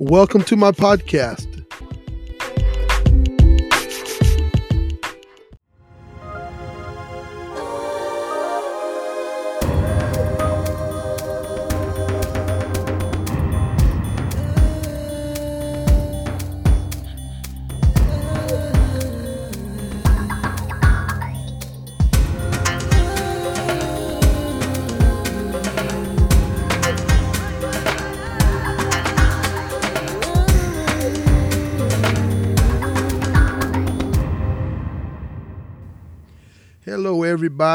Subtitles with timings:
[0.00, 1.49] Welcome to my podcast.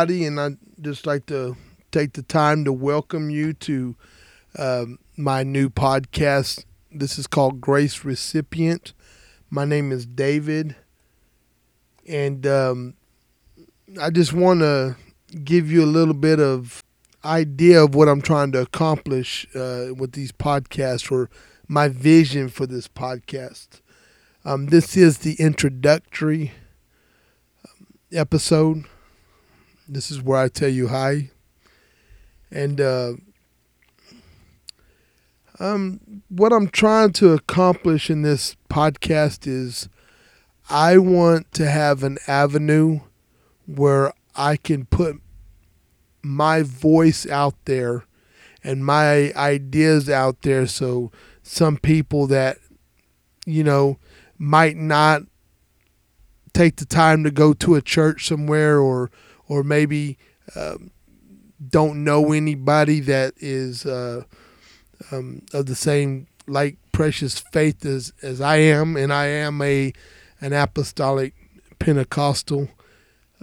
[0.05, 1.57] And I'd just like to
[1.91, 3.95] take the time to welcome you to
[4.55, 6.63] um, my new podcast.
[6.91, 8.93] This is called Grace Recipient.
[9.49, 10.75] My name is David,
[12.07, 12.93] and um,
[13.99, 14.95] I just want to
[15.43, 16.83] give you a little bit of
[17.23, 21.31] idea of what I'm trying to accomplish uh, with these podcasts or
[21.67, 23.81] my vision for this podcast.
[24.43, 26.51] Um, this is the introductory
[27.67, 28.85] um, episode.
[29.87, 31.29] This is where I tell you hi.
[32.49, 33.13] And uh,
[35.59, 39.89] um, what I'm trying to accomplish in this podcast is
[40.69, 43.01] I want to have an avenue
[43.67, 45.21] where I can put
[46.23, 48.05] my voice out there
[48.63, 51.11] and my ideas out there so
[51.43, 52.57] some people that
[53.45, 53.99] you know
[54.39, 55.21] might not
[56.53, 59.11] take the time to go to a church somewhere or
[59.47, 60.17] or maybe
[60.55, 60.91] um,
[61.69, 64.23] don't know anybody that is uh,
[65.11, 69.93] um, of the same like precious faith as, as I am, and I am a
[70.41, 71.33] an apostolic
[71.79, 72.69] Pentecostal.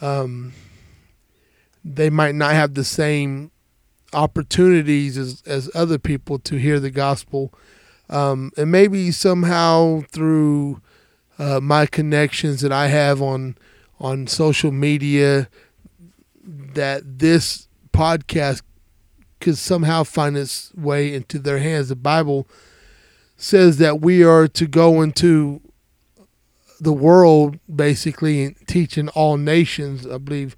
[0.01, 0.53] Um,
[1.85, 3.51] they might not have the same
[4.13, 7.53] opportunities as, as other people to hear the gospel.
[8.09, 10.81] Um, and maybe somehow through
[11.39, 13.57] uh, my connections that I have on
[13.99, 15.49] on social media,
[16.75, 18.63] that this podcast
[19.41, 21.89] could somehow find its way into their hands.
[21.89, 22.49] The Bible
[23.37, 25.61] says that we are to go into
[26.81, 30.07] the world basically and teaching all nations.
[30.07, 30.57] I believe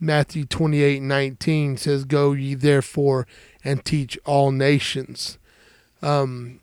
[0.00, 3.26] Matthew 28 19 says, Go ye therefore
[3.64, 5.38] and teach all nations.
[6.02, 6.60] Um,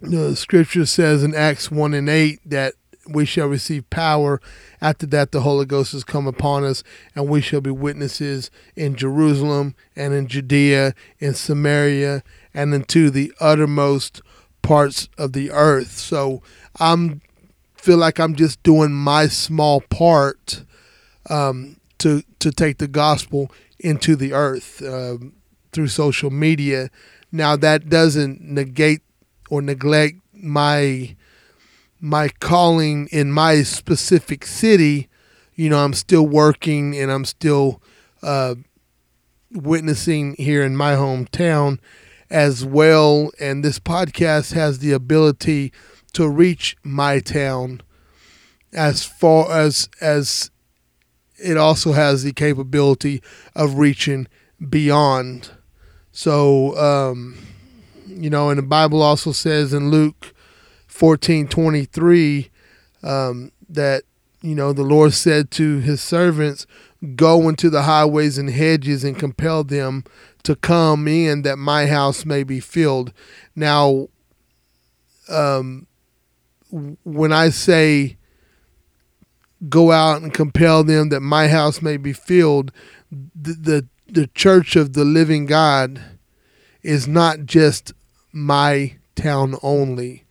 [0.00, 2.74] the scripture says in Acts 1 and 8 that
[3.08, 4.40] we shall receive power.
[4.80, 6.82] After that, the Holy Ghost has come upon us,
[7.14, 12.22] and we shall be witnesses in Jerusalem and in Judea, in Samaria,
[12.54, 14.20] and into the uttermost
[14.62, 15.98] parts of the earth.
[15.98, 16.42] So
[16.78, 17.20] I'm
[17.76, 20.64] feel like I'm just doing my small part
[21.28, 25.32] um, to to take the gospel into the earth um,
[25.72, 26.90] through social media.
[27.32, 29.02] Now that doesn't negate
[29.50, 31.16] or neglect my
[32.02, 35.08] my calling in my specific city,
[35.54, 37.80] you know, I'm still working and I'm still
[38.24, 38.56] uh,
[39.52, 41.78] witnessing here in my hometown
[42.28, 43.30] as well.
[43.38, 45.72] And this podcast has the ability
[46.14, 47.82] to reach my town
[48.72, 50.50] as far as as
[51.38, 53.22] it also has the capability
[53.54, 54.26] of reaching
[54.68, 55.50] beyond.
[56.10, 57.38] So, um,
[58.06, 60.31] you know, and the Bible also says in Luke
[61.02, 62.48] fourteen twenty three
[63.02, 64.04] um, that
[64.40, 66.64] you know the Lord said to His servants,
[67.16, 70.04] "Go into the highways and hedges and compel them
[70.44, 73.12] to come in, that my house may be filled."
[73.56, 74.10] Now,
[75.28, 75.88] um,
[76.70, 78.16] when I say
[79.68, 82.70] go out and compel them that my house may be filled,
[83.10, 86.00] the, the the church of the living God
[86.84, 87.92] is not just
[88.30, 90.21] my town only.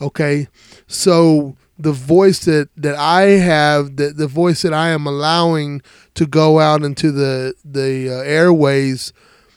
[0.00, 0.48] Okay.
[0.86, 5.82] So the voice that, that I have, the, the voice that I am allowing
[6.14, 9.12] to go out into the, the uh, airways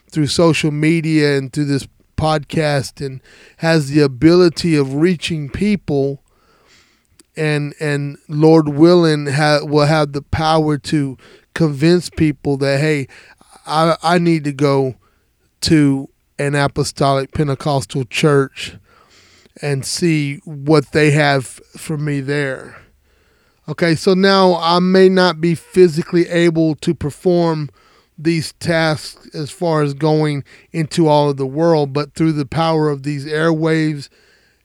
[0.09, 1.88] through social media and through this
[2.18, 3.21] podcast and
[3.57, 6.21] has the ability of reaching people
[7.36, 11.18] and and Lord willing ha- will have the power to
[11.56, 13.07] convince people that hey
[13.66, 14.95] I I need to go
[15.62, 18.75] to an apostolic Pentecostal church
[19.62, 22.78] and see what they have for me there.
[23.69, 27.69] Okay, so now I may not be physically able to perform
[28.18, 32.90] these tasks as far as going into all of the world, but through the power
[32.90, 34.10] of these airwaves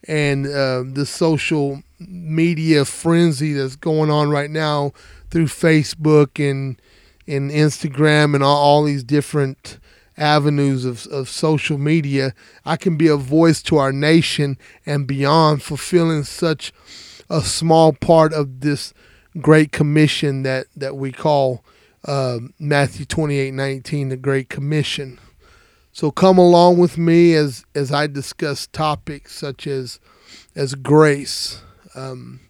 [0.09, 4.93] and uh, the social media frenzy that's going on right now
[5.31, 6.81] through Facebook and
[7.29, 9.79] and Instagram and all, all these different
[10.17, 12.35] avenues of, of social media,
[12.65, 16.73] I can be a voice to our nation and beyond, fulfilling such
[17.29, 18.95] a small part of this
[19.41, 21.65] great commission that, that we call
[22.05, 25.19] uh, Matthew 28 19, the Great Commission.
[25.93, 29.99] So come along with me as, as I discuss topics such as,
[30.55, 31.63] as grace.
[31.95, 32.41] Um,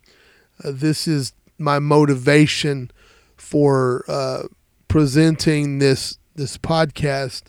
[0.63, 2.91] uh, this is my motivation
[3.37, 4.45] for uh,
[4.89, 7.45] presenting this this podcast.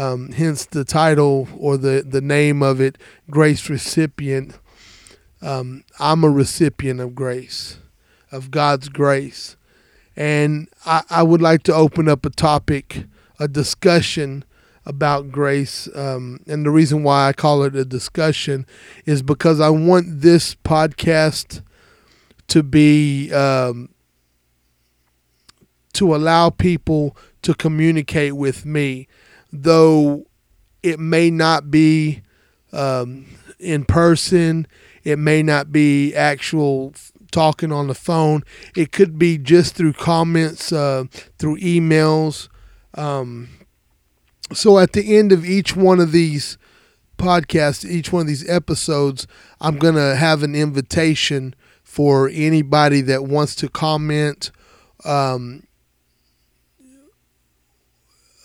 [0.00, 2.96] Um, hence the title or the, the name of it,
[3.28, 4.58] Grace Recipient.
[5.42, 7.76] Um, I'm a recipient of grace,
[8.32, 9.58] of God's grace.
[10.16, 13.04] And I, I would like to open up a topic,
[13.38, 14.44] a discussion
[14.86, 15.86] about grace.
[15.94, 18.64] Um, and the reason why I call it a discussion
[19.04, 21.60] is because I want this podcast
[22.48, 23.90] to be um,
[25.92, 29.08] to allow people to communicate with me,
[29.52, 30.26] though
[30.82, 32.22] it may not be
[32.72, 33.26] um,
[33.58, 34.66] in person,
[35.04, 36.94] it may not be actual
[37.30, 38.42] talking on the phone.
[38.76, 41.04] It could be just through comments, uh,
[41.38, 42.48] through emails.
[42.94, 43.48] Um,
[44.52, 46.58] so at the end of each one of these
[47.18, 49.26] podcasts, each one of these episodes,
[49.60, 51.54] I'm going to have an invitation
[51.84, 54.50] for anybody that wants to comment,
[55.04, 55.64] um,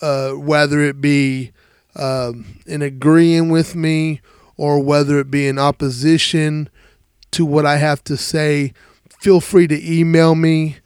[0.02, 1.52] uh, whether it be
[1.96, 4.22] um, in agreeing with me
[4.58, 6.70] or whether it be in opposition
[7.32, 8.74] to what I have to say.
[9.20, 10.78] Feel free to email me.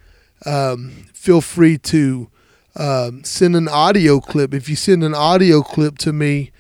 [0.46, 2.30] Um, feel free to
[2.76, 4.54] um, send an audio clip.
[4.54, 6.52] If you send an audio clip to me,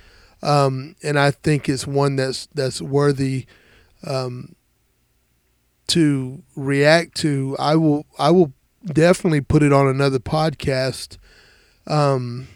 [0.41, 3.45] um, and I think it's one that's that's worthy
[4.05, 4.55] um,
[5.87, 8.53] to react to, I will I will
[8.85, 11.17] definitely put it on another podcast.
[11.89, 12.47] Um,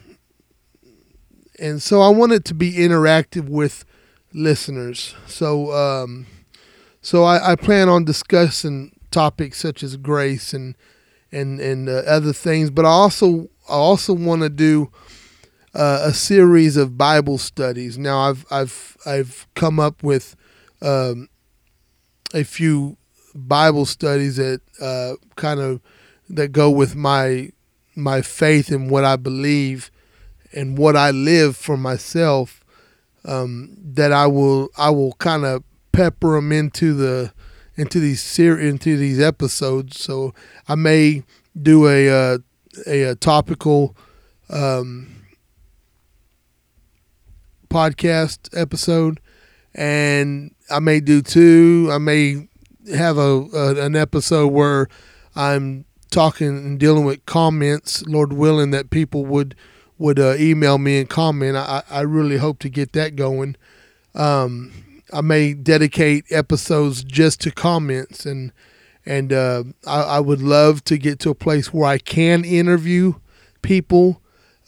[1.59, 3.85] and so I want it to be interactive with
[4.33, 5.15] listeners.
[5.27, 6.27] So um,
[7.01, 10.75] so I, I, plan on discussing topics such as grace and
[11.31, 14.91] and and uh, other things, but I also I also want to do
[15.73, 17.97] uh, a series of Bible studies.
[17.97, 20.35] Now I've I've I've come up with
[20.81, 21.29] um,
[22.33, 22.97] a few
[23.35, 25.81] Bible studies that uh, kind of
[26.29, 27.51] that go with my
[27.95, 29.91] my faith and what I believe
[30.53, 32.59] and what I live for myself.
[33.25, 35.63] Um, that I will I will kind of
[35.93, 37.31] pepper them into the
[37.75, 40.01] into these ser- into these episodes.
[40.01, 40.33] So
[40.67, 41.23] I may
[41.59, 42.37] do a uh,
[42.85, 43.95] a, a, topical
[44.49, 45.23] um,
[47.69, 49.19] podcast episode,
[49.73, 51.89] and I may do two.
[51.91, 52.47] I may
[52.93, 54.87] have a, a an episode where
[55.35, 59.55] I'm talking and dealing with comments, Lord willing, that people would
[59.97, 61.55] would uh, email me and comment.
[61.55, 63.55] I, I really hope to get that going.
[64.15, 64.71] Um,
[65.11, 68.51] I may dedicate episodes just to comments and
[69.05, 73.15] and uh, I, I, would love to get to a place where I can interview
[73.61, 74.21] people.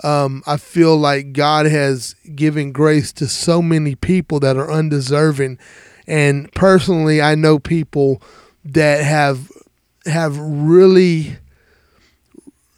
[0.03, 5.57] Um, I feel like God has given grace to so many people that are undeserving,
[6.05, 8.21] and personally, I know people
[8.65, 9.49] that have
[10.05, 11.37] have really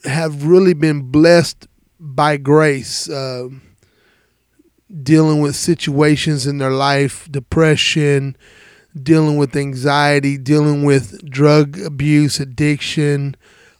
[0.04, 1.68] have really been blessed
[2.00, 3.50] by grace, uh,
[5.04, 8.38] dealing with situations in their life, depression,
[9.02, 13.36] dealing with anxiety, dealing with drug abuse, addiction,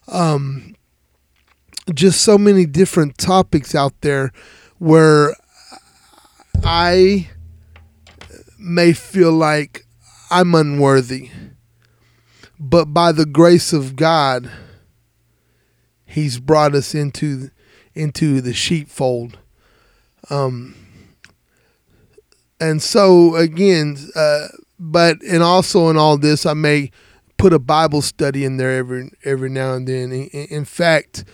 [0.08, 0.76] um,
[1.94, 4.32] just so many different topics out there
[4.78, 5.34] where
[6.64, 7.30] I
[8.60, 9.86] may feel like
[10.30, 11.32] I'm unworthy,
[12.60, 14.52] but by the grace of God,
[16.06, 17.52] He's brought us into
[17.94, 19.38] into the sheepfold.
[20.30, 20.76] Um,
[22.60, 24.48] and so again, uh,
[24.80, 26.92] but and also in all this, I may
[27.38, 30.12] put a Bible study in there every every now and then.
[30.12, 31.26] In, fact,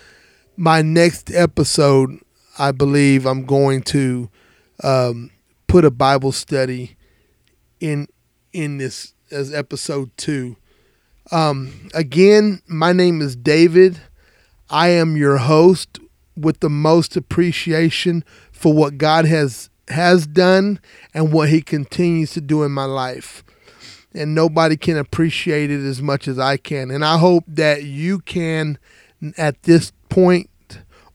[0.58, 2.20] my next episode,
[2.58, 4.30] I believe I'm going to
[4.84, 5.32] um,
[5.68, 6.98] put a Bible study
[7.80, 8.08] in
[8.52, 10.58] in this as episode two.
[11.32, 14.00] Um, again, my name is David.
[14.70, 16.00] I am your host
[16.36, 20.80] with the most appreciation for what God has has done
[21.14, 23.44] and what he continues to do in my life.
[24.14, 26.90] And nobody can appreciate it as much as I can.
[26.90, 28.78] And I hope that you can
[29.38, 30.50] at this point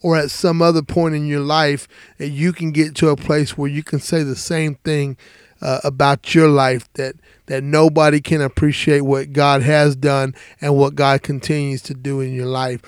[0.03, 1.89] or at some other point in your life
[2.19, 5.17] that you can get to a place where you can say the same thing
[5.61, 7.15] uh, about your life that
[7.49, 12.33] that nobody can appreciate what God has done and what God continues to do in
[12.33, 12.81] your life.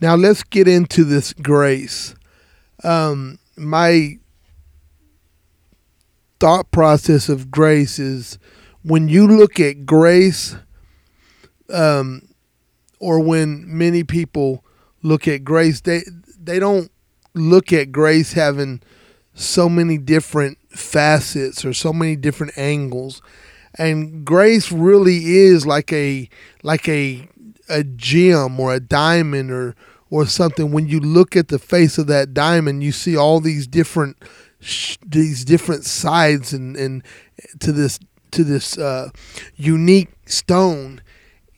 [0.00, 2.14] Now let's get into this grace.
[2.84, 4.18] um, my
[6.38, 8.38] thought process of grace is
[8.82, 10.56] when you look at grace,
[11.72, 12.28] um,
[13.00, 14.64] or when many people
[15.02, 16.02] look at grace, they
[16.38, 16.90] they don't
[17.34, 18.80] look at grace having
[19.36, 23.22] so many different facets or so many different angles.
[23.78, 26.28] And grace really is like a
[26.62, 27.28] like a
[27.68, 29.76] a gem or a diamond or
[30.10, 33.66] or something when you look at the face of that diamond you see all these
[33.66, 34.16] different
[35.04, 37.02] these different sides and and
[37.58, 37.98] to this
[38.30, 39.10] to this uh,
[39.56, 41.00] unique stone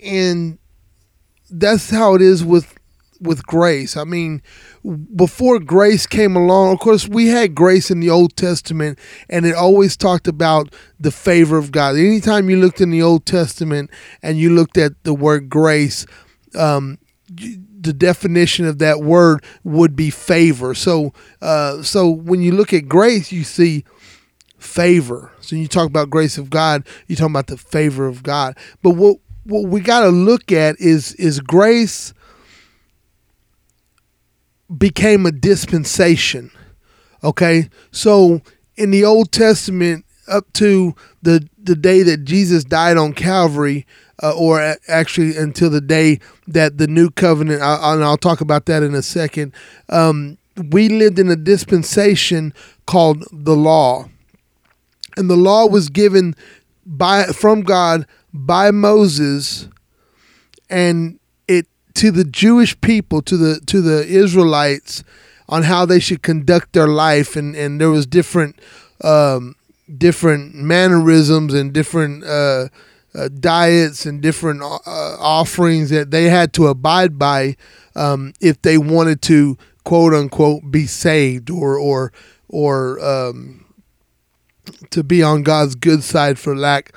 [0.02, 0.58] and
[1.50, 2.77] that's how it is with
[3.20, 3.96] with grace.
[3.96, 4.42] I mean,
[5.14, 8.98] before grace came along, of course, we had grace in the Old Testament,
[9.28, 11.96] and it always talked about the favor of God.
[11.96, 13.90] Anytime you looked in the Old Testament
[14.22, 16.06] and you looked at the word grace,
[16.54, 16.98] um,
[17.80, 20.74] the definition of that word would be favor.
[20.74, 23.84] So, uh, so when you look at grace, you see
[24.58, 25.32] favor.
[25.40, 28.56] So you talk about grace of God, you're talking about the favor of God.
[28.82, 32.12] But what what we got to look at is is grace
[34.76, 36.50] became a dispensation.
[37.24, 37.68] Okay?
[37.90, 38.42] So
[38.76, 43.86] in the Old Testament up to the the day that Jesus died on Calvary
[44.22, 48.66] uh, or actually until the day that the new covenant I, and I'll talk about
[48.66, 49.52] that in a second
[49.88, 50.38] um,
[50.70, 52.52] we lived in a dispensation
[52.86, 54.08] called the law
[55.16, 56.34] and the law was given
[56.84, 59.68] by from God by Moses
[60.68, 61.18] and
[61.98, 65.02] to the Jewish people to the to the Israelites
[65.48, 68.56] on how they should conduct their life and and there was different
[69.02, 69.56] um,
[69.96, 72.68] different mannerisms and different uh,
[73.16, 77.56] uh, diets and different uh, offerings that they had to abide by
[77.96, 82.12] um, if they wanted to quote unquote be saved or or
[82.48, 83.64] or um,
[84.90, 86.94] to be on God's good side for lack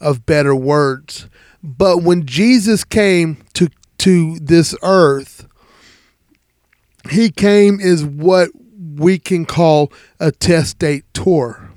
[0.00, 1.28] of better words.
[1.62, 3.68] But when Jesus came to
[4.00, 5.46] to this earth,
[7.10, 8.50] he came is what
[8.96, 11.70] we can call a testator.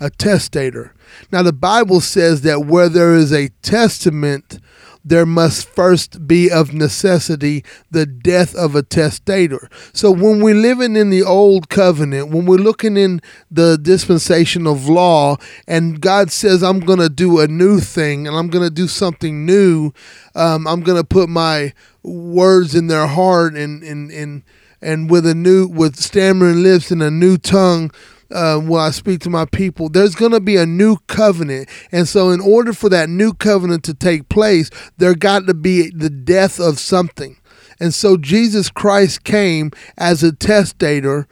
[0.00, 0.94] A testator.
[1.30, 4.58] Now the Bible says that where there is a testament,
[5.04, 9.68] there must first be of necessity the death of a testator.
[9.92, 14.88] So when we're living in the old covenant, when we're looking in the dispensation of
[14.88, 18.74] law, and God says, I'm going to do a new thing and I'm going to
[18.74, 19.92] do something new,
[20.34, 24.42] um, I'm going to put my words in their heart and, and, and,
[24.82, 27.90] and with a new, with stammering lips and a new tongue
[28.30, 31.68] Uh, when I speak to my people, there's going to be a new covenant.
[31.90, 35.90] And so, in order for that new covenant to take place, there got to be
[35.90, 37.36] the death of something.
[37.80, 41.26] And so, Jesus Christ came as a testator.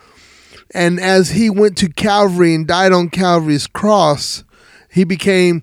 [0.74, 4.44] And as he went to Calvary and died on Calvary's cross,
[4.90, 5.62] he became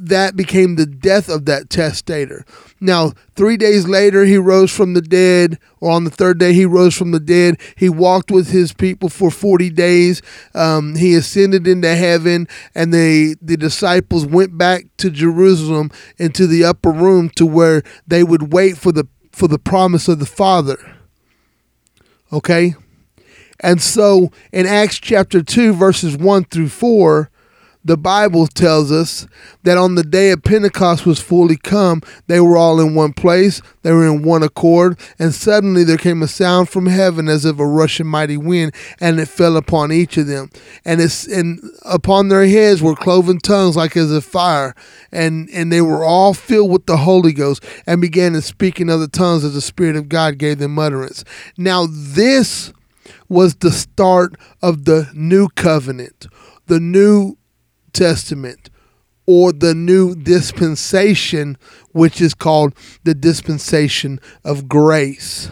[0.00, 2.44] that became the death of that testator.
[2.80, 6.66] Now, three days later, he rose from the dead, or on the third day, he
[6.66, 7.58] rose from the dead.
[7.74, 10.20] He walked with his people for 40 days.
[10.54, 16.64] Um, he ascended into heaven, and the, the disciples went back to Jerusalem into the
[16.64, 20.76] upper room to where they would wait for the, for the promise of the Father.
[22.30, 22.74] Okay?
[23.60, 27.30] And so in Acts chapter 2, verses 1 through 4,
[27.86, 29.28] the Bible tells us
[29.62, 33.62] that on the day of Pentecost was fully come, they were all in one place,
[33.82, 37.60] they were in one accord, and suddenly there came a sound from heaven as of
[37.60, 40.50] a rushing mighty wind, and it fell upon each of them.
[40.84, 44.74] And it's and upon their heads were cloven tongues like as of fire,
[45.12, 48.90] and and they were all filled with the Holy Ghost, and began to speak in
[48.90, 51.22] other tongues as the Spirit of God gave them utterance.
[51.56, 52.72] Now this
[53.28, 56.26] was the start of the new covenant,
[56.66, 57.36] the new
[57.96, 58.70] Testament
[59.26, 61.58] or the new dispensation,
[61.92, 62.74] which is called
[63.04, 65.50] the dispensation of grace.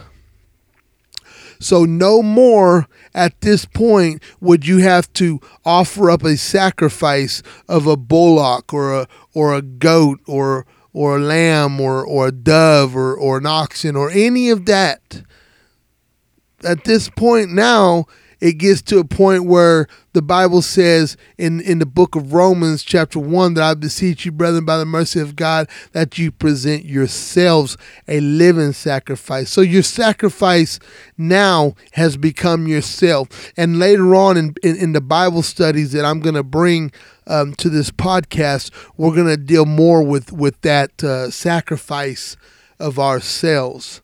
[1.61, 7.87] So, no more at this point would you have to offer up a sacrifice of
[7.87, 12.95] a bullock or a, or a goat or, or a lamb or, or a dove
[12.95, 15.23] or, or an oxen or any of that.
[16.63, 18.07] At this point now,
[18.45, 22.83] it gets to a point where the Bible says in, in the book of Romans,
[22.83, 26.85] chapter 1, that I beseech you, brethren, by the mercy of God, that you present
[26.85, 29.49] yourselves a living sacrifice.
[29.49, 30.79] So your sacrifice
[31.17, 33.29] now has become yourself.
[33.57, 36.93] And later on in, in, in the Bible studies that I'm going to bring
[37.27, 42.37] um, to this podcast, we're going to deal more with, with that uh, sacrifice
[42.79, 44.03] of ourselves.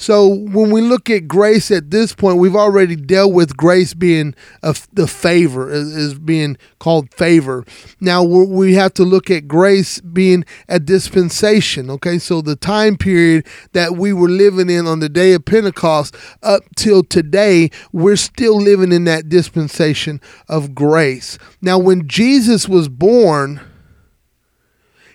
[0.00, 4.32] So when we look at grace at this point, we've already dealt with grace being
[4.62, 7.64] a, the favor, is, is being called favor.
[8.00, 11.90] Now we have to look at grace being a dispensation.
[11.90, 16.14] Okay, so the time period that we were living in on the day of Pentecost
[16.44, 21.38] up till today, we're still living in that dispensation of grace.
[21.60, 23.60] Now, when Jesus was born,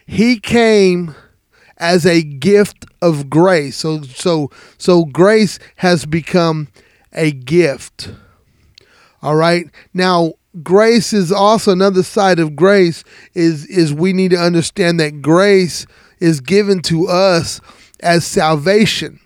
[0.05, 1.15] he came
[1.77, 3.77] as a gift of grace.
[3.77, 6.68] So so so grace has become
[7.12, 8.12] a gift.
[9.22, 9.65] All right?
[9.94, 13.03] Now grace is also another side of grace
[13.34, 15.86] is is we need to understand that grace
[16.20, 17.60] is given to us
[18.01, 19.20] as salvation.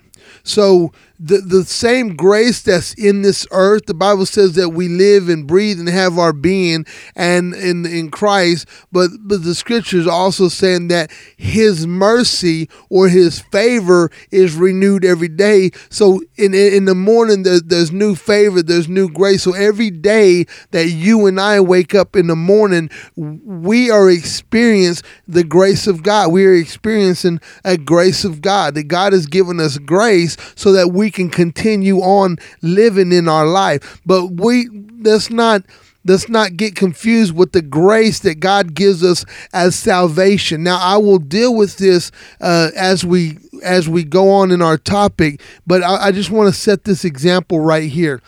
[0.44, 3.86] So the, the same grace that's in this earth.
[3.86, 8.12] The Bible says that we live and breathe and have our being and in in
[8.12, 15.03] Christ, but but the scriptures also saying that his mercy or his favor is renewed
[15.03, 15.71] every day.
[15.89, 19.43] So in in the morning there, there's new favor, there's new grace.
[19.43, 25.05] So every day that you and I wake up in the morning, we are experiencing
[25.27, 26.31] the grace of God.
[26.31, 28.75] We are experiencing a grace of God.
[28.75, 33.29] That God has given us grace so that we we can continue on living in
[33.29, 34.01] our life.
[34.05, 34.67] But we
[34.99, 35.63] let's not
[36.03, 39.23] let's not get confused with the grace that God gives us
[39.53, 40.63] as salvation.
[40.63, 42.11] Now, I will deal with this
[42.41, 46.53] uh, as we as we go on in our topic, but I, I just want
[46.53, 48.21] to set this example right here.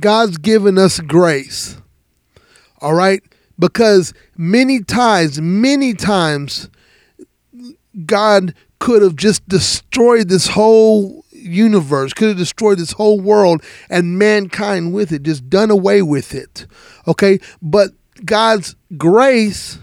[0.00, 1.76] God's given us grace,
[2.80, 3.22] all right,
[3.58, 6.70] because many times, many times,
[8.06, 14.18] God could have just destroyed this whole universe, could have destroyed this whole world and
[14.18, 16.66] mankind with it, just done away with it.
[17.06, 17.40] Okay?
[17.60, 17.90] But
[18.24, 19.78] God's grace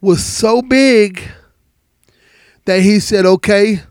[0.00, 1.22] was so big
[2.64, 3.82] that he said, okay,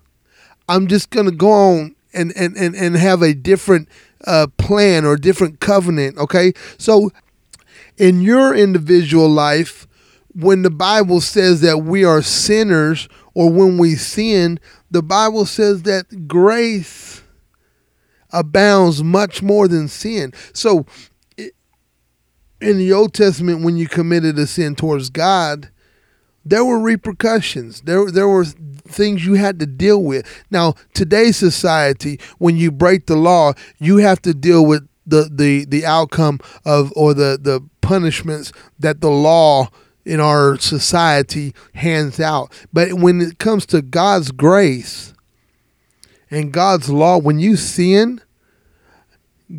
[0.68, 3.90] I'm just going to go on and, and, and, and have a different
[4.26, 6.18] uh, plan or different covenant.
[6.18, 6.54] Okay?
[6.78, 7.12] So
[7.98, 9.88] in your individual life,
[10.34, 14.60] when the Bible says that we are sinners or when we sin,
[14.92, 17.24] the Bible says that grace
[18.32, 20.34] abounds much more than sin.
[20.54, 20.86] So,
[21.38, 25.70] in the Old Testament, when you committed a sin towards God,
[26.46, 27.82] there were repercussions.
[27.82, 30.28] There, there were things you had to deal with.
[30.52, 35.66] Now, today's society, when you break the law, you have to deal with the the
[35.66, 39.68] the outcome of or the the punishments that the law
[40.06, 42.52] in our society hands out.
[42.74, 45.14] But when it comes to God's grace
[46.30, 48.22] and God's law, when you sin,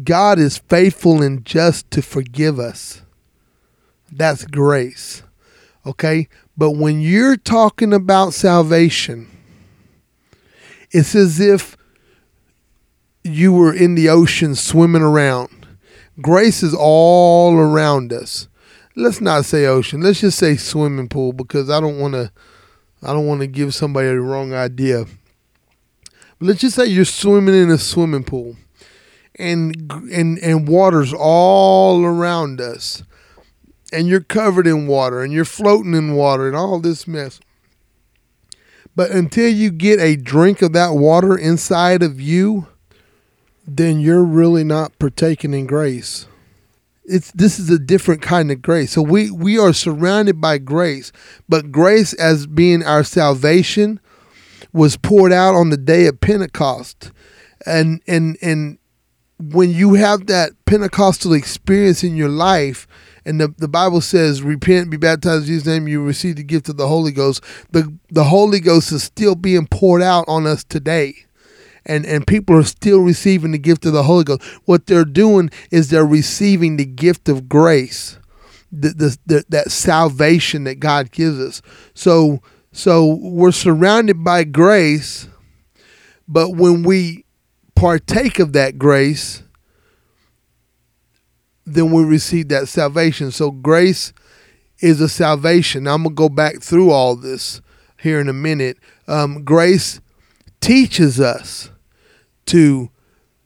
[0.05, 3.03] God is faithful and just to forgive us.
[4.11, 5.23] That's grace.
[5.87, 6.29] Okay?
[6.57, 9.29] But when you're talking about salvation,
[10.91, 11.77] it's as if
[13.25, 15.67] you were in the ocean swimming around.
[16.21, 18.49] Grace is all around us
[18.95, 20.01] let's not say ocean.
[20.01, 22.31] Let's just say swimming pool because I don't want to.
[23.03, 25.07] I don't want to give somebody the wrong idea.
[26.39, 28.57] But let's just say you're swimming in a swimming pool,
[29.37, 33.03] and and and water's all around us,
[33.93, 37.41] and you're covered in water, and you're floating in water, and all this mess.
[38.95, 42.67] But until you get a drink of that water inside of you,
[43.67, 46.27] then you're really not partaking in grace
[47.05, 48.93] it's this is a different kind of grace.
[48.93, 51.13] So we we are surrounded by grace,
[51.49, 54.01] but grace as being our salvation
[54.73, 57.11] was poured out on the day of Pentecost.
[57.67, 58.79] And and and
[59.39, 62.87] when you have that Pentecostal experience in your life,
[63.25, 66.69] and the, the Bible says, repent, be baptized in Jesus' name, you receive the gift
[66.69, 67.43] of the Holy Ghost.
[67.71, 71.27] The the Holy Ghost is still being poured out on us today
[71.87, 74.43] and and people are still receiving the gift of the Holy Ghost.
[74.65, 78.19] What they're doing is they're receiving the gift of grace,
[78.71, 81.63] the, the, the, that salvation that God gives us.
[81.95, 82.41] So
[82.73, 85.29] so we're surrounded by grace,
[86.27, 87.27] but when we
[87.75, 89.43] partake of that grace,
[91.67, 93.31] then we receive that salvation.
[93.31, 94.13] So grace
[94.79, 95.85] is a salvation.
[95.85, 97.61] Now, I'm gonna go back through all this
[98.01, 98.79] here in a minute.
[99.07, 100.01] Um, grace
[100.61, 101.71] teaches us
[102.47, 102.91] to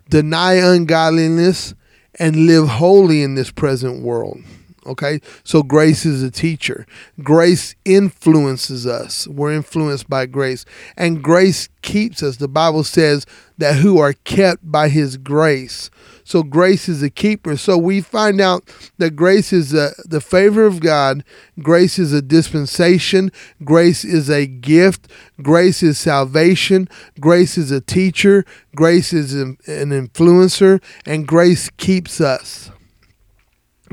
[0.09, 1.75] deny ungodliness
[2.19, 4.39] and live holy in this present world.
[4.87, 6.87] Okay, so grace is a teacher.
[7.21, 9.27] Grace influences us.
[9.27, 10.65] We're influenced by grace,
[10.97, 12.37] and grace keeps us.
[12.37, 13.27] The Bible says
[13.59, 15.91] that who are kept by His grace.
[16.27, 17.57] So grace is a keeper.
[17.57, 18.65] So we find out
[18.99, 21.23] that grace is a, the favor of God.
[21.63, 23.31] Grace is a dispensation.
[23.63, 25.07] Grace is a gift.
[25.41, 26.89] Grace is salvation.
[27.21, 28.45] Grace is a teacher.
[28.75, 30.83] Grace is an influencer.
[31.07, 32.73] And grace keeps us.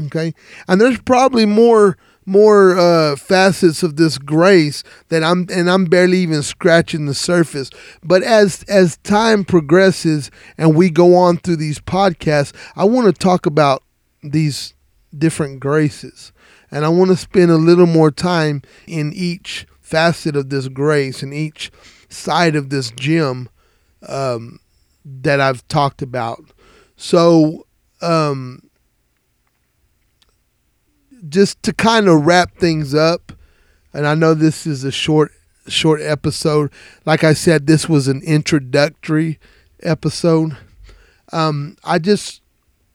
[0.06, 0.34] Okay.
[0.68, 6.20] And there's probably more more uh, facets of this grace that I'm and I'm barely
[6.20, 7.70] even scratching the surface.
[8.04, 13.14] But as as time progresses and we go on through these podcasts, I want to
[13.14, 13.84] talk about
[14.24, 14.74] these
[15.18, 16.32] different graces.
[16.72, 21.22] And I want to spend a little more time in each facet of this grace
[21.22, 21.72] and each
[22.10, 23.48] side of this gem
[24.08, 24.60] um,
[25.06, 26.44] that I've talked about.
[26.98, 27.68] So
[28.02, 28.62] um,
[31.28, 33.32] just to kind of wrap things up,
[33.94, 35.32] and I know this is a short
[35.68, 36.72] short episode.
[37.06, 39.40] Like I said, this was an introductory
[39.82, 40.58] episode.
[41.32, 42.42] Um, I just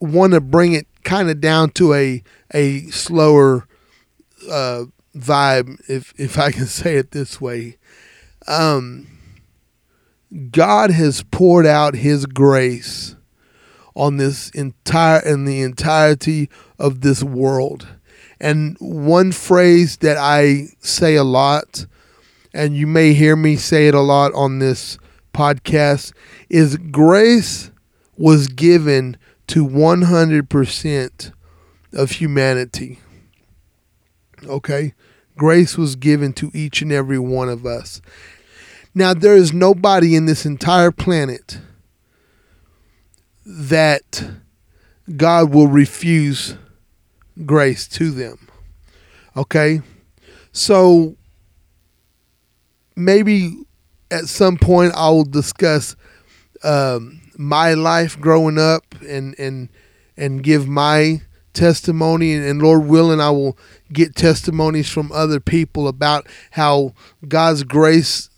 [0.00, 3.66] want to bring it kind of down to a a slower
[4.50, 4.84] uh,
[5.16, 7.76] vibe, if if I can say it this way.
[8.46, 9.06] Um,
[10.50, 13.16] God has poured out His grace
[13.94, 17.88] on this entire in the entirety of this world.
[18.40, 21.86] And one phrase that I say a lot,
[22.52, 24.98] and you may hear me say it a lot on this
[25.34, 26.12] podcast,
[26.48, 27.70] is grace
[28.16, 29.16] was given
[29.48, 31.32] to 100%
[31.92, 32.98] of humanity.
[34.46, 34.94] Okay?
[35.36, 38.00] Grace was given to each and every one of us.
[38.94, 41.58] Now, there is nobody in this entire planet
[43.46, 44.24] that
[45.16, 46.56] God will refuse
[47.46, 48.48] grace to them.
[49.36, 49.80] Okay?
[50.52, 51.16] So
[52.96, 53.64] maybe
[54.10, 55.96] at some point I will discuss
[56.64, 59.68] um, my life growing up and and
[60.16, 61.22] and give my
[61.52, 63.56] testimony and, and Lord willing I will
[63.92, 66.94] get testimonies from other people about how
[67.26, 68.30] God's grace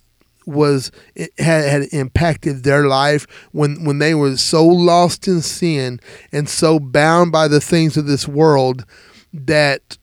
[0.50, 6.00] was it had, had impacted their life when when they were so lost in sin
[6.32, 8.84] and so bound by the things of this world
[9.32, 9.98] that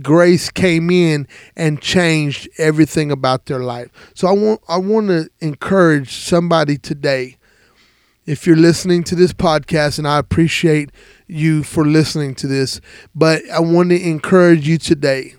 [0.00, 1.26] grace came in
[1.56, 3.90] and changed everything about their life.
[4.14, 7.36] So I want I want to encourage somebody today
[8.24, 10.90] if you're listening to this podcast and I appreciate
[11.26, 12.80] you for listening to this,
[13.14, 15.34] but I want to encourage you today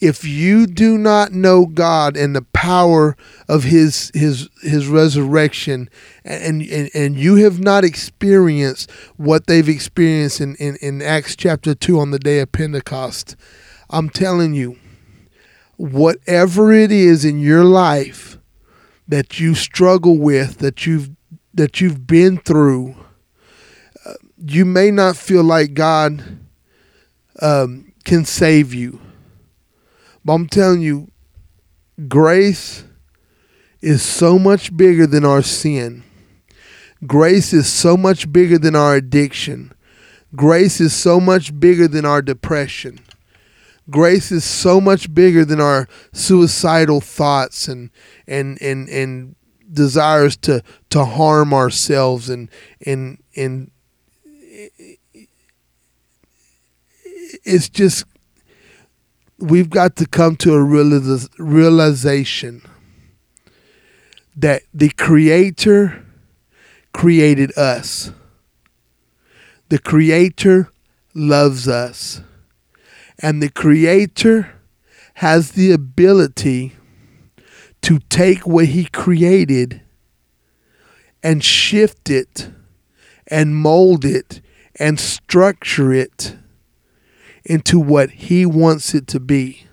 [0.00, 3.16] if you do not know God and the power
[3.48, 5.88] of his his his resurrection
[6.24, 11.74] and and, and you have not experienced what they've experienced in, in, in Acts chapter
[11.74, 13.36] 2 on the day of Pentecost,
[13.88, 14.78] I'm telling you,
[15.76, 18.38] whatever it is in your life
[19.08, 21.10] that you struggle with, that you've
[21.54, 22.94] that you've been through,
[24.04, 26.22] uh, you may not feel like God
[27.40, 29.00] um, can save you
[30.26, 31.12] but I'm telling you,
[32.08, 32.82] grace
[33.80, 36.02] is so much bigger than our sin.
[37.06, 39.72] Grace is so much bigger than our addiction.
[40.34, 42.98] Grace is so much bigger than our depression.
[43.88, 47.90] Grace is so much bigger than our suicidal thoughts and
[48.26, 49.36] and and and
[49.72, 50.60] desires to
[50.90, 52.50] to harm ourselves and
[52.84, 53.70] and and
[57.44, 58.04] it's just
[59.38, 62.62] we've got to come to a realization
[64.36, 66.04] that the Creator
[66.92, 68.12] created us.
[69.68, 70.70] The Creator
[71.14, 72.20] loves us.
[73.18, 74.52] And the Creator
[75.14, 76.76] has the ability
[77.82, 79.80] to take what He created
[81.22, 82.50] and shift it
[83.26, 84.40] and mold it
[84.78, 86.36] and structure it
[87.46, 89.66] into what He wants it to be.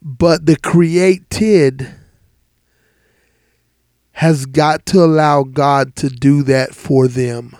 [0.00, 1.92] But the created
[4.12, 7.56] has got to allow God to do that for them.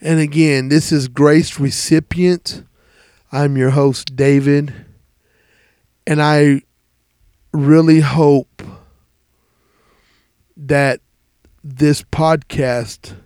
[0.00, 2.64] And again, this is Grace Recipient.
[3.32, 4.72] I'm your host, David.
[6.06, 6.62] And I
[7.52, 8.62] really hope
[10.56, 11.00] that
[11.66, 13.16] this podcast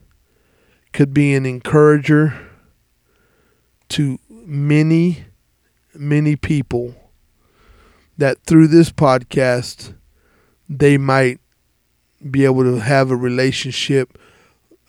[0.93, 2.39] could be an encourager
[3.89, 5.25] to many,
[5.93, 6.95] many people
[8.17, 9.93] that through this podcast
[10.69, 11.41] they might
[12.31, 14.17] be able to have a relationship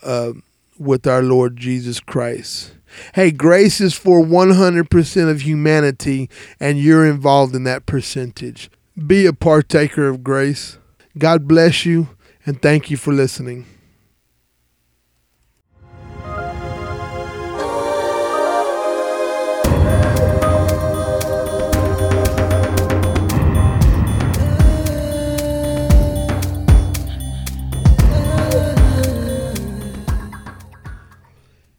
[0.03, 0.33] uh,
[0.77, 2.75] with our Lord Jesus Christ.
[3.15, 8.69] Hey, grace is for 100% of humanity, and you're involved in that percentage.
[9.07, 10.77] be a partaker of grace.
[11.17, 12.09] God bless you
[12.49, 13.63] and thank you for listening.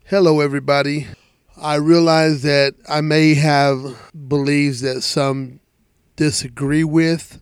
[0.04, 1.08] Hello, everybody.
[1.60, 5.58] I realize that I may have beliefs that some
[6.14, 7.40] disagree with.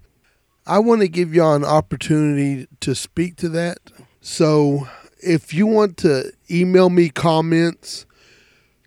[0.68, 3.78] I want to give y'all an opportunity to speak to that.
[4.20, 4.87] So,
[5.18, 8.04] if you want to email me comments,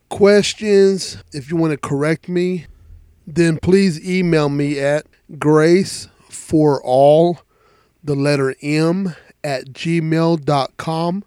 [0.07, 2.67] questions, if you want to correct me,
[3.25, 5.07] then please email me at
[5.39, 7.39] grace for all,
[8.03, 11.23] the letter M, at gmail.com.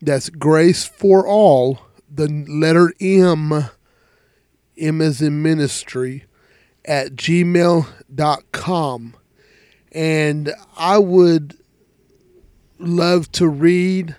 [0.00, 3.64] That's grace for all, the letter M,
[4.78, 6.26] M as in ministry,
[6.84, 7.86] at gmail.com.
[9.96, 11.56] And I would
[12.78, 14.14] love to read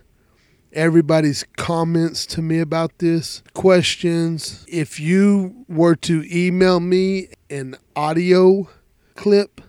[0.73, 4.65] everybody's comments to me about this, questions.
[4.67, 8.67] If you were to email me an audio
[9.15, 9.61] clip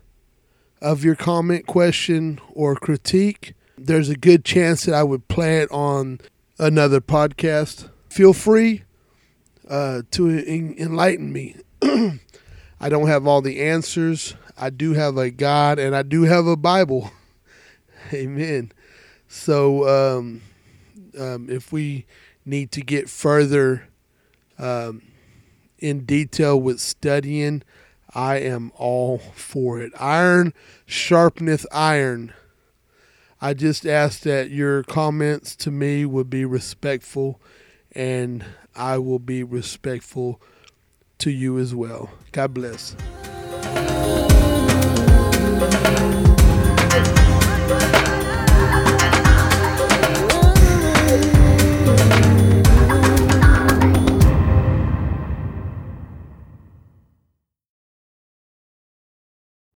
[0.81, 5.71] of your comment, question, or critique, there's a good chance that I would play it
[5.71, 6.21] on
[6.59, 7.91] another podcast.
[8.09, 8.85] Feel free
[9.69, 11.57] uh, to en- enlighten me.
[12.81, 14.35] I don't have all the answers.
[14.57, 17.11] I do have a God and I do have a Bible.
[18.13, 18.73] Amen.
[19.27, 20.43] So, um,
[21.19, 22.07] um, if we
[22.45, 23.89] need to get further
[24.59, 25.03] um,
[25.79, 27.63] in detail with studying,
[28.15, 29.93] I am all for it.
[29.99, 30.55] Iron
[30.87, 32.33] sharpeneth iron.
[33.41, 37.41] I just ask that your comments to me would be respectful,
[37.93, 40.41] and I will be respectful
[41.19, 42.11] to you as well.
[42.33, 42.95] God bless.